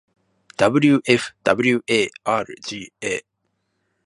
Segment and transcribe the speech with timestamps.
[0.57, 2.81] wfwarga